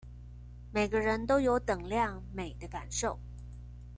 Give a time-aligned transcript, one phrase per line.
[0.73, 3.19] 每個人都有等量美的感受